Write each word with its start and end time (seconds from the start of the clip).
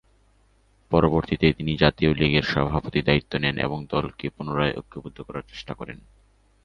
পরবর্তিতে 0.91 1.47
তিনি 1.53 1.73
জাতীয় 1.75 2.11
লীগের 2.13 2.43
সভাপতির 2.43 3.03
দায়িত্ব 3.03 3.33
নেন 3.37 3.57
ও 3.65 3.77
দলকে 3.89 4.25
পুনরায় 4.29 4.75
ঐক্যবদ্ধ 4.77 5.17
করার 5.21 5.45
চেষ্টা 5.47 5.73
করেন। 5.73 5.97